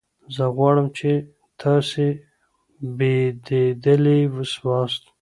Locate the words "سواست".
4.53-5.03